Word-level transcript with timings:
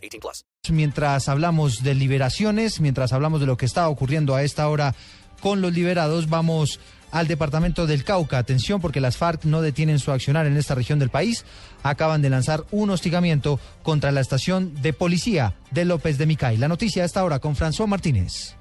18 0.00 0.20
plus. 0.20 0.44
Mientras 0.70 1.28
hablamos 1.28 1.82
de 1.82 1.94
liberaciones, 1.94 2.80
mientras 2.80 3.12
hablamos 3.12 3.40
de 3.40 3.46
lo 3.46 3.56
que 3.56 3.66
está 3.66 3.88
ocurriendo 3.88 4.34
a 4.34 4.42
esta 4.42 4.68
hora 4.68 4.94
con 5.40 5.60
los 5.60 5.72
liberados, 5.72 6.28
vamos 6.28 6.80
al 7.10 7.26
departamento 7.26 7.86
del 7.86 8.04
Cauca. 8.04 8.38
Atención 8.38 8.80
porque 8.80 9.00
las 9.00 9.16
FARC 9.16 9.44
no 9.44 9.62
detienen 9.62 9.98
su 9.98 10.12
accionar 10.12 10.46
en 10.46 10.56
esta 10.56 10.74
región 10.74 10.98
del 10.98 11.10
país. 11.10 11.44
Acaban 11.82 12.22
de 12.22 12.30
lanzar 12.30 12.64
un 12.70 12.90
hostigamiento 12.90 13.58
contra 13.82 14.12
la 14.12 14.20
estación 14.20 14.74
de 14.80 14.92
policía 14.92 15.54
de 15.70 15.84
López 15.84 16.18
de 16.18 16.26
Micay. 16.26 16.56
La 16.56 16.68
noticia 16.68 17.02
a 17.02 17.06
esta 17.06 17.24
hora 17.24 17.38
con 17.38 17.56
François 17.56 17.88
Martínez. 17.88 18.59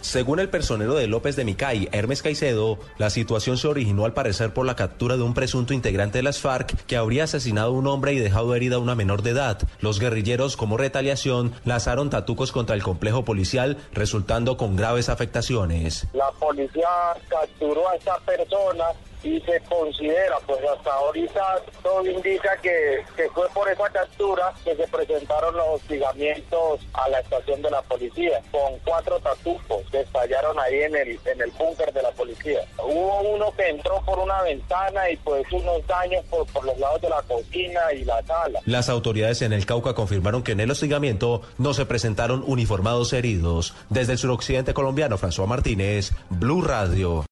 Según 0.00 0.40
el 0.40 0.48
personero 0.48 0.94
de 0.94 1.06
López 1.06 1.36
de 1.36 1.44
Micay, 1.44 1.88
Hermes 1.92 2.22
Caicedo, 2.22 2.78
la 2.98 3.10
situación 3.10 3.58
se 3.58 3.68
originó 3.68 4.04
al 4.04 4.14
parecer 4.14 4.52
por 4.52 4.66
la 4.66 4.76
captura 4.76 5.16
de 5.16 5.22
un 5.22 5.34
presunto 5.34 5.74
integrante 5.74 6.18
de 6.18 6.22
las 6.22 6.40
FARC 6.40 6.74
que 6.86 6.96
habría 6.96 7.24
asesinado 7.24 7.68
a 7.68 7.78
un 7.78 7.86
hombre 7.86 8.14
y 8.14 8.18
dejado 8.18 8.54
herida 8.54 8.76
a 8.76 8.80
una 8.80 8.94
menor 8.94 9.22
de 9.22 9.30
edad. 9.30 9.58
Los 9.80 10.00
guerrilleros, 10.00 10.56
como 10.56 10.76
retaliación, 10.76 11.52
lanzaron 11.64 12.10
tatucos 12.10 12.50
contra 12.50 12.74
el 12.74 12.82
complejo 12.82 13.24
policial, 13.24 13.76
resultando 13.92 14.56
con 14.56 14.76
graves 14.76 15.08
afectaciones. 15.08 16.06
La 16.12 16.30
policía 16.32 16.88
capturó 17.28 17.88
a 17.88 17.96
esta 17.96 18.16
persona 18.20 18.84
y 19.22 19.40
se 19.40 19.60
considera, 19.68 20.36
pues 20.46 20.60
hasta 20.64 20.92
ahorita 20.92 21.62
todo 21.82 22.06
indica 22.06 22.56
que, 22.62 23.04
que 23.16 23.28
fue 23.30 23.48
por 23.50 23.70
esa 23.70 23.88
captura 23.90 24.52
que 24.64 24.74
se 24.76 24.86
presentaron 24.88 25.56
los 25.56 25.66
hostigamientos 25.68 26.80
a 26.94 27.08
la 27.08 27.20
estación 27.20 27.62
de 27.62 27.70
la 27.70 27.82
policía, 27.82 28.40
con 28.50 28.78
cuatro 28.84 29.18
tatucos 29.20 29.82
que 29.90 30.00
estallaron 30.00 30.58
ahí 30.58 30.82
en 30.82 30.96
el, 30.96 31.20
en 31.24 31.40
el 31.40 31.50
búnker 31.52 31.92
de 31.92 32.02
la 32.02 32.10
policía. 32.12 32.60
Hubo 32.78 33.20
uno 33.34 33.52
que 33.56 33.68
entró 33.68 34.02
por 34.04 34.18
una 34.18 34.42
ventana 34.42 35.10
y 35.10 35.16
pues 35.18 35.44
unos 35.52 35.86
daños 35.86 36.24
por, 36.26 36.46
por 36.46 36.64
los 36.64 36.78
lados 36.78 37.00
de 37.02 37.10
la 37.10 37.22
cocina 37.22 37.80
y 37.92 38.04
la 38.04 38.22
sala. 38.22 38.60
Las 38.64 38.88
autoridades 38.88 39.42
en 39.42 39.52
el 39.52 39.66
Cauca 39.66 39.94
confirmaron 39.94 40.42
que 40.42 40.52
en 40.52 40.60
el 40.60 40.70
hostigamiento 40.70 41.42
no 41.58 41.74
se 41.74 41.86
presentaron 41.86 42.42
uniformados 42.46 43.12
heridos. 43.12 43.74
Desde 43.88 44.12
el 44.12 44.18
suroccidente 44.18 44.74
colombiano, 44.74 45.18
François 45.18 45.46
Martínez, 45.46 46.12
Blue 46.30 46.62
Radio. 46.62 47.24